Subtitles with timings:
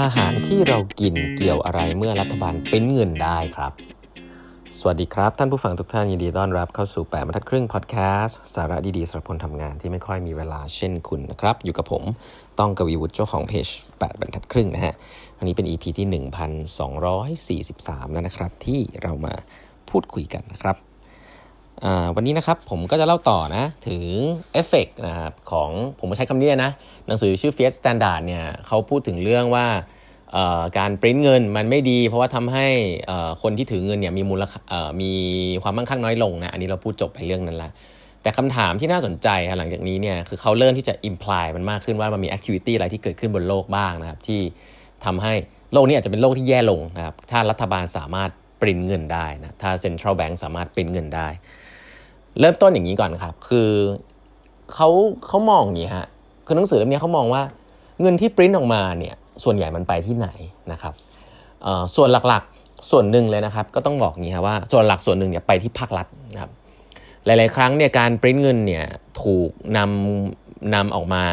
[0.00, 3.72] อาหารที่เรากินเกี่ยวอะไรเมื่อรัฐบาลเป็นเงินได้ครับ
[4.78, 12.02] สวัสดีครับ ท่านผู้ฟังทุกท่านยินดีต้อนรับเข้าสู่แปดบรรทัดครึ่งพอดแคสต์สาระดีๆสำหรับคนทำงานที่ไม่ค่อยมีเวลาเช่นคุณนะครับ อยู่กับผม
[12.58, 13.68] ต้องกวีวุฒิเจ้าของเพจ
[13.98, 14.94] แปดบรรทัดครึ่งนะฮะ
[15.38, 19.34] อันนี้เป็น EP ที่ 1243 แล้วนะครับ ที่เรามา
[19.90, 20.76] พูดคุยกันนะครับ
[22.16, 24.02] วันนี้นะครับผมก็จะเล่าต่อนะถึง
[24.52, 26.70] เอฟเฟกนะครับของผมใช้คำนี้นะ
[27.06, 29.66] หนังสือชื่อ Fiat Standard เนี่ยเขาพูดถึงเรื่องว่า
[30.78, 32.66] การปริ้นเงินมันไม่ดี เพราะว่าทำให้
[33.42, 35.12] คนที่ถือเงินเนี่ยมีมูลค่ามี
[35.62, 37.70] ความมั่งคั่งน้อยลงนะอันนี้เราพูดจบไปเรื่องนั้นละ
[38.22, 39.28] แต่คำถามที่น่าสนใจ
[39.58, 44.40] หลังจากนี้เนี่ยคือเขาเริ่มที่จะ imply มันมากขึ้นว่ามันมี activity อะไรที่เกิดขึ้นบนโลกบ้างนะครับที่
[45.04, 45.32] ทำให้
[45.72, 51.28] โลกนี้อาจจะเป็นโลกที่แย่ลงนะครับถ้ารัฐบาลสามารถปริ้นเงินได้นะถ้า central bank สามารถปริ้นเงินได้
[52.40, 53.70] เริ่มต้นอย่างนี้ก่อนครับ คือ
[54.74, 54.88] เขา
[55.26, 56.06] เขามองอย่างนี้ฮะ
[56.46, 57.42] คือหนังสือเล่มนี้เขามองว่า
[58.00, 60.28] เงินที่ปริ้นออกมาเนี่ยส่วนใหญ่มันไปที่ไหน
[60.72, 60.94] นะครับ
[61.96, 66.50] ส่วนหลักๆส่วนหนึ่งเลยนะครับ ก็ต้องบอกอย่างนี้ครับว่าส่วนหลักส่วนหนึ่งเนี่ยไปที่ภาครัฐนะครับ
[67.24, 68.84] หลาย ๆ ครั้งเนี่ยการปริ้นเงินเนี่ย
[69.22, 71.24] ถูกนำนำออกมา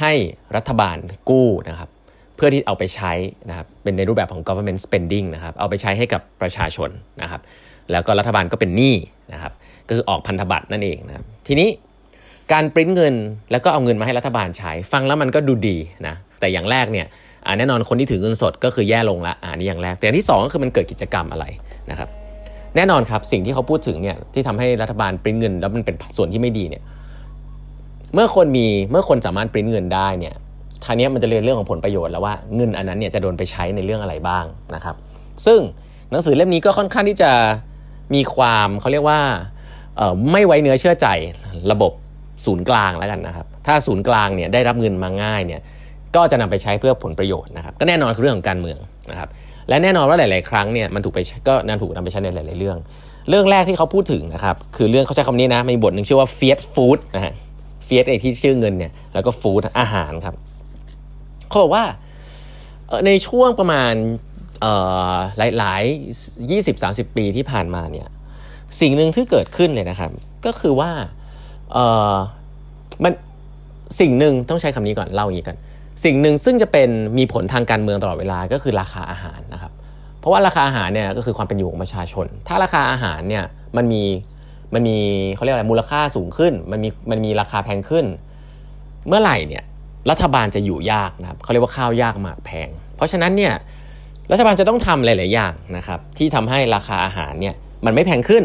[0.00, 0.12] ให้
[0.56, 0.96] รัฐบาล
[1.30, 1.88] กู้นะครับ
[2.36, 3.12] เพื่อที่เอาไปใช้
[3.48, 6.90] นะครับเป็นในรูปแบบของ government spending นะครับเอาไปใช้ให้กับประชาชน
[7.22, 7.40] นะครับ
[7.90, 8.94] แล้วก็รัฐบาลก็เป็นหนี้
[9.32, 9.52] นะครับ
[9.88, 11.68] ก็คือออกพันธบัตรนั่นเองนะครับทีนี้
[12.52, 13.14] การปริ้นเงิน
[13.50, 17.06] แล้วก็เอาเงินมาให้รัฐบาลใช้ ฟังแล้วมันก็ดูดีนะแต่อย่างแรกเนี่ย
[17.58, 21.44] แน่นอนคนที่ถือเงินสดก็คือแย่ลงละอันนี้อย่างแรก แต่อย่างที่ 2 ก็คือมันเกิดกิจกรรมอะไร
[21.90, 22.08] นะครับ
[22.76, 26.82] แน่นอนครับสิ่งที่เขาพูดถึงเนี่ยที่ทำให้รัฐบาลปริ้นเงิน แล้วมันเป็นส่วนที่ไม่ดีเนี่ย
[28.14, 30.34] เมื่อคนมีเมื่อคนสามารถปริ้นเงินได้เนี่ย
[30.84, 34.96] ทางนี้มันจะเรียนเรื่องของผลประโยชน์แล้วว่าเงินอันนั้นเนี่ยจะโดนไปใช้ในเรื่องอะไรบ้างนะครับ
[35.46, 35.60] ซึ่ง
[36.10, 37.30] หนังสือเล่มนี้ก็ค่อนข้างที่จะ
[38.14, 39.20] มีความเขาเรียกว่า
[40.32, 41.06] ไม่ไว้เนื้อเชื่อใจ
[41.72, 41.92] ระบบ
[42.44, 45.60] ศูนย์กลางแล้วกันนะครับ ถ้าศูนย์กลางเนี่ยได้รับเงินมาง่ายเนี่ย
[46.16, 48.78] ก็จะนำไปใช้เพื่อผลประโยชน์นะครับ ก็แน่นอนคือเรื่องของการเมือง
[49.10, 49.28] นะครับ
[49.68, 52.78] และแน่นอนว่าหลาย ๆ ครั้งเนี่ยมันถูกไปก็นำถูกนำไปใช้ในหลาย ๆ เรื่อง
[53.28, 57.34] เรื่องแรกที่เขาพูดถึงนะครับคือเรื่องเขาใช้คำนี้นะมีบทหนึ่งชื่อว่า fiat food นะฮะ
[57.86, 60.34] fiat ไอที่ชื่อเงินเนี่ยแล้วก็ food อาหารครับ
[61.48, 61.84] เขาบอกว่า
[63.06, 63.92] ในช่วงประมาณ
[65.38, 65.82] หลายหลาย
[66.50, 68.08] ยี่สิบสาสิบปีที่ผ่านมาเนี่ย
[68.80, 70.10] สิ่งหนึ่งที่เกิดขึ้นเลยนะครับ
[70.46, 70.90] ก็คือว่า
[71.72, 71.78] เอ
[72.12, 72.14] อ
[73.02, 73.12] มัน
[74.00, 75.56] สิ่งหนึ่งต้องใช้คำนี้ก่อนเล่าอย่างนี้กัน
[76.04, 79.72] สิ่งหนึ่งซึ่งจะเป็นมีผลทางการเมืองตลอดเวลาก็คือราคาอาหารนะครับ
[80.20, 83.44] เพราะว่าราคาอาหารเนี่ยก็คือความเป็นอยู่ของประชาชน ถ้าราคาอาหารเนี่ย
[83.76, 84.02] มันมี
[84.74, 84.98] มันมี
[85.34, 88.04] เขาเรียกอะไรมูลค่าสูงขึ้น มันมีมันมีราคาแพงขึ้น
[89.08, 89.64] เมื่อไหร่เนี่ย
[90.10, 93.52] รัฐบาลจะอยู่ยากนะครับเขาเรียกว่าข้าวยากหมากแพง เพราะฉะนั้นเนี่ย
[94.32, 97.54] รัฐบาลจะต้องทำหลาย ๆ อย่างนะครับที่ทำให้ราคาอาหารเนี่ย
[97.86, 98.42] มันไม่แพงขึ้น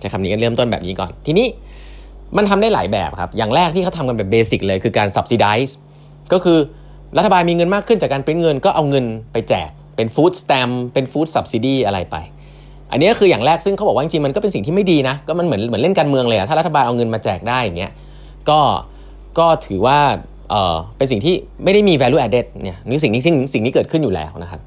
[0.00, 1.46] ใช้คำนี้กันเริ่มต้นแบบนี้ก่อน ทีนี้
[2.36, 5.72] มันทำได้หลายแบบครับ อย่างแรกที่เขาทำกันแบบเบสิกเลยคือการ subsidize
[6.32, 6.58] ก็คือ
[7.16, 12.16] รัฐบาลมีเงินมากขึ้นจากการปริ้นเงินก็เอาเงินไปแจกเป็นฟู้ดสแตมเป็นฟู้ดสับซิดีอะไรไป
[12.90, 17.92] อันนี้ก็คืออย่างแรกซึ่งเขาบอกว่าจริงๆมันก็เป็นสิ่งที่ไม่ดีนะ ก็มันเหมือนเหมือนเล่นการเมืองเลยอะถ้ารัฐบาลเอาเงินมาแจกได้อย่างเงี้ย
[18.48, 18.60] ก็
[19.38, 19.98] ก็ถือว่า
[20.50, 21.34] เออเป็นสิ่งที่
[21.64, 24.60] ไม่ได้มี value added เนี่ยนี่สิ่งนี้สิ่งสิ่งนี้เกิดขึ้นอยู่แล้วนะครับ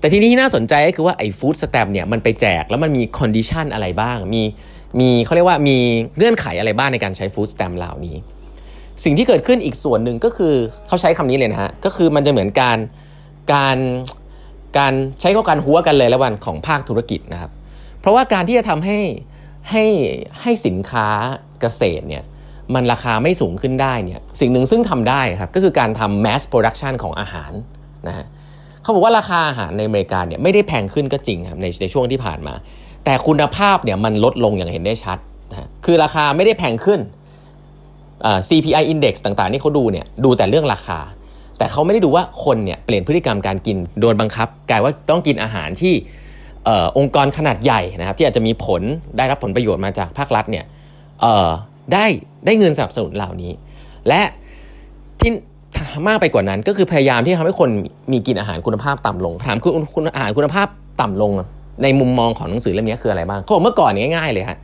[0.00, 4.42] แต่ทีนี้ที่น่าสนใจก็คือว่าไอ้ food stamp เนี่ยมันไปแจกแล้วมันมี condition อะไรบ้าง มี
[5.00, 5.78] มีเขาเรียกว่ามี
[6.16, 8.16] เงื่อนไขอะไรบ้างในการใช้ food stamp เหล่านี้
[9.04, 10.54] สิ่งที่เกิดขึ้นอีกส่วนหนึ่งก็คือ
[10.86, 12.78] เขาใช้คำนี้เลยนะฮะ ก็คือมันจะเหมือนการ
[13.52, 13.78] การ
[14.78, 17.50] การใช้ข้อการฮั้วกันเลยแล้ววันของภาคธุรกิจนะครับ
[18.00, 18.98] เพราะว่าการที่จะทำให้
[19.70, 19.84] ให้
[20.42, 21.08] ให้สินค้า
[21.60, 22.24] เกษตรเนี่ย
[22.74, 27.52] มันราคาไม่สูงขึ้นได้เนี่ยสิ่งหนึ่งซึ่งทำได้ครับก็คือการทำ mass production ของอาหาร
[28.08, 28.26] นะฮะ
[28.88, 32.54] เขาบอกว่าราคาอาหารในอเมริกาเนี่ยไม่ได้แพงขึ้นก็จริงครับในในช่วงที่ผ่านมา
[33.04, 35.18] แต่คุณภาพเนี่ยมันลดลงอย่างเห็นได้ชัด
[35.50, 37.00] นะคือราคาไม่ได้แพงขึ้น
[38.48, 40.98] CPI index ต่างๆที่เขาดูเนี่ยดูแต่เรื่องราคา
[41.58, 45.94] แต่เขาไม่ได้ดูว่าคนเนี่ยเปลี่ยนพฤติกรรมการกินโดนบังคับ กลายว่าต้องกินอาหารที่
[46.98, 48.82] องค์กรขนาดใหญ่นะครับที่อาจจะมีผล
[49.16, 50.64] ได้รับผลประโยชน์มาจากภาครัฐเนี่ย
[51.92, 52.06] ได้
[52.46, 53.52] ได้เงินสนับสนุนเหล่านี้
[54.08, 54.22] และ
[56.08, 57.68] มากไปกว่านั้น ก็คือพยายามที่ทำให้คน
[58.12, 60.66] มีกินอาหารคุณภาพต่ำลงถามคุณคุณอาหารคุณภาพ
[61.00, 61.32] ต่ำลง
[61.82, 64.58] ในมุมมองของหนังสือเล่มนี้คืออะไรบ้างเขาบอกเมื่อก่อนง่ายๆเลยฮะ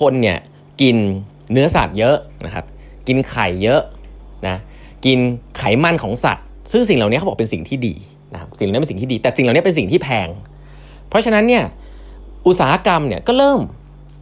[0.00, 0.38] คนเนี่ย
[0.80, 0.96] กิน
[1.52, 2.16] เนื้อสัตว์เยอะ
[2.46, 2.64] นะครับ
[3.06, 3.80] กินไข่เยอะ
[4.46, 4.56] นะ
[5.04, 5.18] กิน
[5.58, 7.94] ไขมันของสัตว์ ซึ่งสิ่งเหล่านี้เขาบอกเป็นสิ่งที่ดี
[8.32, 10.28] นะครับสิ่งเหล่านี้เป็นสิ่งที่ดี แต่สิ่งเหล่านี้เป็นสิ่งที่แพง
[11.08, 11.64] เพราะฉะนั้นเนี่ย
[12.46, 13.60] อุตสาหกรรมเนี่ยก็เริ่ม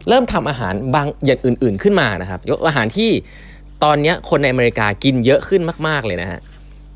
[0.09, 3.09] เริ่มทำอาหารบางอย่างอื่น ๆขึ้นมานะครับยกอาหารที่
[3.83, 6.39] ตอนนี้คนในอเมริกากินเยอะขึ้นมาก ๆ เลยนะฮะ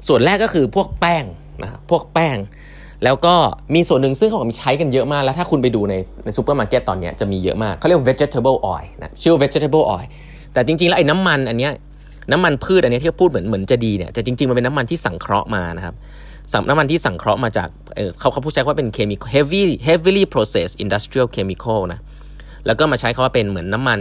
[0.07, 1.23] ส่วนแรกก็คือพวกแป้ง
[1.63, 2.37] นะพวกแป้ง
[3.03, 3.35] แล้วก็
[3.75, 5.93] มีส่วนหนึ่งซึ่งเขาบอกมีใช้กันเยอะมาก แล้วถ้าคุณไปดูใน
[6.23, 10.07] ในซูเปอร์มาร์เก็ตตอนนี้จะมีเยอะมากเขาเรียก vegetable oil นะชื่อ vegetable oil
[10.53, 11.71] แต่จริง ๆ แล้วไอ้น้ำมันอันเนี้ย
[12.31, 15.95] น้ำมันพืชอันนี้ที่เขาพูดเหมือนเหมือนจะดีเนี่ยแต่จริงๆมันเป็นน้ำมันที่สังเคราะห์มานะครับ
[16.69, 21.99] น้ำมันที่สังเคราะห์มาจากเเขาเขาพูดใช้ว่าเป็น chemical heavy heavily processed industrial chemical นะ
[22.65, 23.99] แล้วก็มาใช้คาว่าเป็นเหมือนน้ำมัน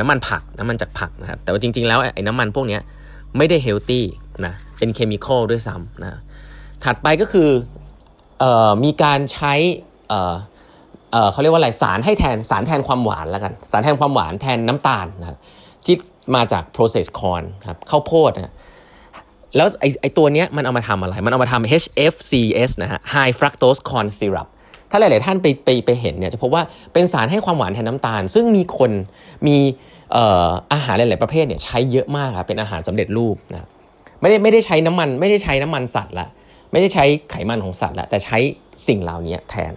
[0.00, 2.78] น้ำมันผักน้ำมันจากผักนะครับแต่ว่าจริง ๆ แล้วไอ้น้ำมันพวกนี้
[3.36, 4.04] ไม่ได้เฮลตี้
[4.46, 6.20] นะเป็นเคมีคอลด้วยซ้ำนะ
[6.84, 7.50] ถัดไปก็คือ
[8.42, 8.44] อ
[8.84, 9.54] มีการใช้
[11.32, 15.38] เขาเรียกว่าอะไรสารให้แทนสารแทนความหวานแล้วกัน สารแทนความหวานแทนน้ำตาลนะครับ
[15.84, 15.96] ที่
[16.34, 18.54] มาจาก processed corn ครับข้าวโพดนะ
[19.56, 24.48] แล้วไอไอตัวเนี้ยมันเอามาทำอะไร มันเอามาทำ HFCS นะฮะ High Fructose Corn Syrup
[24.90, 26.62] ถ้าหลาย ๆ ท่านไปไปไปเห็นเนี่ยจะพบว่า
[26.92, 28.90] เป็นสารให้ความหวานแทนน้ำตาล ซึ่งมีคน
[29.46, 29.56] มี
[30.72, 33.68] อาหารหลาย ๆ ประเภทเนี่ยใช้เยอะมากครับเป็นอาหารสำเร็จรูปนะ
[34.20, 36.26] ไม่ได้ไม่ได้ใช้น้ำมัน ไม่ได้ใช้น้ำมันสัตว์ละ
[36.72, 38.38] ไม่ได้ใช้ไขมันของสัตว์ละแต่ใช้
[38.86, 39.72] สิ่งเหล่านี้แทน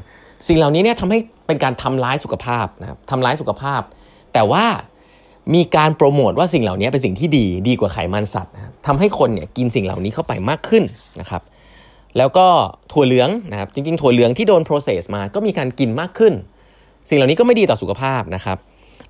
[0.48, 3.82] สิ่งเหล่านี้เนี่ยทำให้เป็นการทำร้ายสุขภาพนะครับทำร้ายสุขภาพ
[4.34, 4.66] แต่ว่า
[5.54, 10.84] มีการโปรโมทว่าสิ่งเหล่านี้เป็นสิ่งที่ดีดีกว่าไขมันสัตว์นะครับทำให้คนเนี่ยกินสิ่งเหล่านี้เข้าไปมากขึ้น
[11.20, 11.42] นะครับ
[12.18, 12.48] แล้วก็
[12.92, 16.34] ถั่วเหลืองนะครับจริงๆ ถั่วเหลืองที่โดน process มาก็มีการกินมากขึ้น
[17.10, 18.58] สิ่งเหล่านี้ก็ไม่ดีต่อสุขภาพนะครับ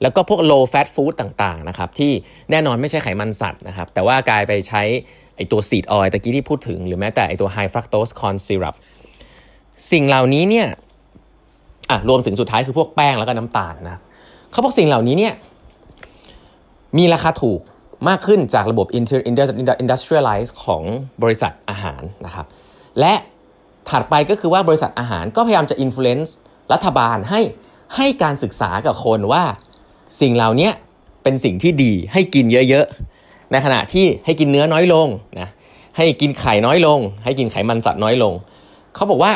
[0.01, 2.11] แล้วก็พวก low fat food ต่างๆนะครับที่
[2.51, 4.81] แน่นอนไม่ใช่ไขมันสัตว์นะครับแต่ว่ากลายไปใช้
[5.35, 8.75] ไอตัว seed oil ตะกี้ที่พูดถึง หรือแม้แต่ไอตัว high fructose corn syrup
[9.91, 10.67] สิ่งเหล่านี้เนี่ย
[11.89, 13.97] อะรวมถึงสุดท้ายคือพวกแป้งแล้วก็น้ำตาลนะ
[14.51, 15.33] เขาบอกสิ่งเหล่านี้เนี่ย
[16.97, 17.59] มีราคาถูก
[18.09, 18.87] มากขึ้นจากระบบ
[19.83, 20.83] industrialize ของ
[21.23, 22.45] บริษัทอาหารนะครับ
[22.99, 23.13] และ
[23.89, 26.29] ถัดไปก็คือว่าบริษัทอาหารก็พยายามจะ influence
[26.73, 27.41] รัฐบาลให้
[27.95, 29.43] ให้การศึกษากับคนว่า
[30.21, 30.69] สิ่งเหล่านี้
[31.23, 35.07] เป็นสิ่งที่ดีให้กินเยอะๆ ในขณะที่ให้กินเนื้อน้อยลง
[35.39, 35.49] นะ
[35.97, 38.33] ให้กินไข่น้อยลง ให้กินไขมันสัตว์น้อยลง
[38.95, 39.31] เขาบอกว่า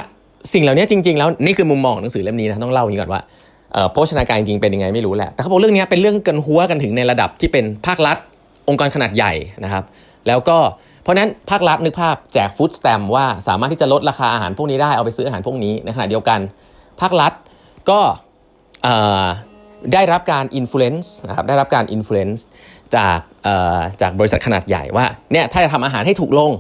[0.54, 3.22] สิ่งเหล่านี้จริง ๆ แล้วนี่คือมุมมองหนังสือเล่มนี้นะต้องเล่าอย่างนี้ก่อนว่า
[3.92, 8.18] โภชนาการจริงเป็นยังไงไม่รู้แหละแต่เขาบอกเรื่องนี้เป็นเรื่องการฮั้วกันถึงในระดับที่เป็นภาครัฐ
[8.70, 9.84] องค์กรขนาดใหญ่นะครับ
[10.28, 10.58] แล้วก็
[11.06, 16.40] เพราะนั้นภาครัฐนึกภาพแจก food stamp ว่าสามารถที่จะลดราคาอาหารพวกนี้ได้เอาไปซื้ออาหารพวกนี้ในขณะเดียวกัน
[17.02, 17.34] ภาครัฐ
[17.90, 18.00] ก็
[19.94, 22.46] ได้รับการ influence นะครับได้รับการ influence
[22.96, 23.20] จาก
[24.02, 26.52] จากบริษัทขนาดใหญ่ว่าเนี่ยถ้าจะทำอาหารให้ถูกลง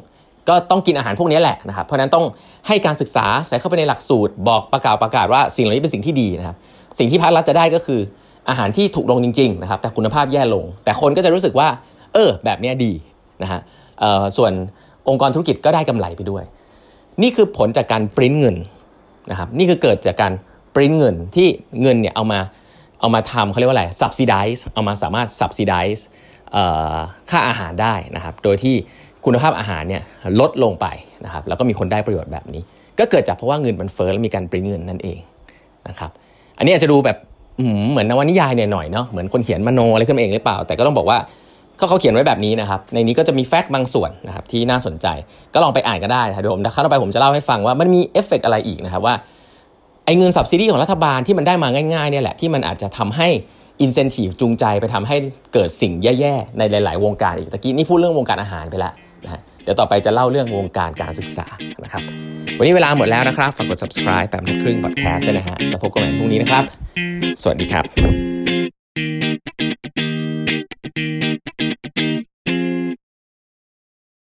[0.50, 2.26] ก็ต้องกินอาหารพวกนี้แหละนะครับเพราะนั้นต้อง
[2.68, 6.56] ให้การศึกษาใส่เข้าไปในหลักสูตร บอกประกาศประกาศว่าสิ่งเหล่านี้เป็นสิ่งที่ดีนะครับ
[7.00, 8.00] สิ่งที่ภาครัฐจะได้ก็คือ
[8.50, 11.68] อาหารที่ถูกลงจริงๆนะครับแต่คุณภาพแย่ลง แต่คนก็จะรู้สึกว่า
[12.14, 12.92] เออแบบนี้ดี
[13.44, 13.60] นะฮะ
[14.38, 14.52] ส่วน
[15.10, 16.44] องค์กรธุรกิจก็ได้กำไรไปด้วย
[17.22, 18.56] นี่คือผลจากการปริ้นเงิน
[19.32, 20.34] นะครับนี่คือเกิดจากการ
[20.76, 21.48] ปริ้นเงินที่
[21.82, 22.40] เงินเนี่ยเอามา
[23.00, 26.02] เอามาทำเขาเรียกว่าอะไร subsidize เอามาสามารถ subsidize
[27.30, 28.76] ค่าอาหารได้นะครับ โดยที่
[29.26, 30.04] คุณภาพอาหารเนี่ย
[30.40, 30.88] ลดลงไป
[31.26, 32.62] นะครับ แล้วก็มีคนได้ประโยชน์แบบนี้
[33.00, 35.20] ก็เกิดจากเพราะว่าเงินมันเฟ้อและมีการปริ้นเงินนั่นเอง
[35.88, 36.12] นะครับ
[36.58, 37.18] อันนี้อาจจะดูแบบ
[37.92, 41.18] เหมือนนวนิยายเนี่ยหน่อยเนาะ เหมือนคนเขียนมโนอะไรขึ้นมาเองหรือเปล่า แต่ก็ต้องบอกว่า
[41.80, 45.08] ก็เขาเขียนไว้แบบนี้นะครับ ในนี้ก็จะมีแฟกต์บางส่วนนะครับที่น่าสนใจ
[45.54, 49.16] ก็ลองไปอ่านก็ได้ครับเดี๋ยวผมถ้าต่อไปผมจะเล่าให้ฟังว่ามันมีเอฟเฟกอะไรอีกนะครับว่า
[50.06, 53.28] ไอ้เงินสับซิดีของรัฐบาลที่มันได้มาง่ายๆเนี่ยแหละที่มันอาจจะทำให้
[53.82, 55.16] อินเซนティブจูงใจไปทำให้
[55.54, 58.94] เกิดสิ่งแย่ๆในหลาย ๆ วงการอีกตะกี้นี่พูดเรื่องวงการอาหารไปแล้ว
[59.24, 61.46] นะฮะเดี๋ยวต่อไปจะเล่าเรื่องวงการการศึกษา
[61.84, 62.04] นะครับ
[62.58, 66.64] วันนี้เวลาหมดแล้วนะครับ ฝากกด subscribe แปมทัครึ่ง podcast ด้วนะฮะ แล้วพบกันใหม่พรุ่งนี้นะครับ
[67.42, 68.35] สวัสดีครับ